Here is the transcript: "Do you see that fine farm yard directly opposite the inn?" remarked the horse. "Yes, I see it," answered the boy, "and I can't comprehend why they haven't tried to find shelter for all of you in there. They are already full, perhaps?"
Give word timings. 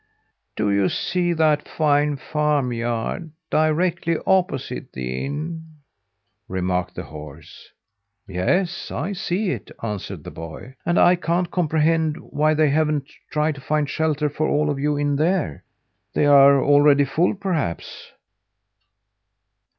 "Do 0.55 0.71
you 0.71 0.89
see 0.89 1.31
that 1.33 1.67
fine 1.67 2.15
farm 2.17 2.73
yard 2.73 3.29
directly 3.51 4.15
opposite 4.25 4.91
the 4.93 5.23
inn?" 5.27 5.63
remarked 6.47 6.95
the 6.95 7.03
horse. 7.03 7.71
"Yes, 8.27 8.89
I 8.89 9.13
see 9.13 9.51
it," 9.51 9.69
answered 9.83 10.23
the 10.23 10.31
boy, 10.31 10.73
"and 10.87 10.97
I 10.97 11.15
can't 11.15 11.51
comprehend 11.51 12.17
why 12.19 12.55
they 12.55 12.69
haven't 12.71 13.11
tried 13.29 13.53
to 13.53 13.61
find 13.61 13.87
shelter 13.87 14.27
for 14.27 14.47
all 14.47 14.71
of 14.71 14.79
you 14.79 14.97
in 14.97 15.17
there. 15.17 15.63
They 16.15 16.25
are 16.25 16.59
already 16.59 17.05
full, 17.05 17.35
perhaps?" 17.35 18.11